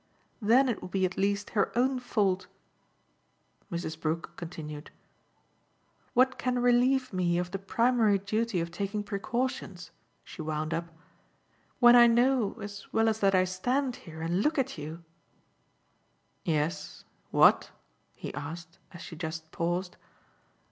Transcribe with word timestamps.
Then 0.41 0.67
it 0.67 0.81
will 0.81 0.89
be 0.89 1.05
at 1.05 1.15
least 1.15 1.51
her 1.51 1.71
own 1.77 1.99
fault!" 1.99 2.47
Mrs. 3.71 3.99
Brook 4.01 4.31
continued. 4.35 4.89
"What 6.15 6.39
can 6.39 6.57
relieve 6.57 7.13
me 7.13 7.37
of 7.37 7.51
the 7.51 7.59
primary 7.59 8.17
duty 8.17 8.59
of 8.61 8.71
taking 8.71 9.03
precautions," 9.03 9.91
she 10.23 10.41
wound 10.41 10.73
up, 10.73 10.89
"when 11.77 11.95
I 11.95 12.07
know 12.07 12.55
as 12.63 12.91
well 12.91 13.07
as 13.09 13.19
that 13.19 13.35
I 13.35 13.43
stand 13.43 13.97
here 13.97 14.23
and 14.23 14.41
look 14.41 14.57
at 14.57 14.75
you" 14.75 15.03
"Yes, 16.45 17.05
what?" 17.29 17.69
he 18.15 18.33
asked 18.33 18.79
as 18.93 19.01
she 19.03 19.15
just 19.15 19.51
paused. 19.51 19.97